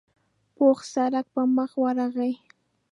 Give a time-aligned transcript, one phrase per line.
[0.55, 2.33] پوخ سړک په مخه ورغی.